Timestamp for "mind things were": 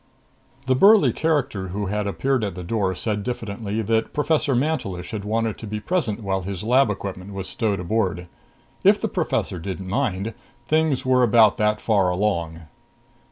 9.89-11.21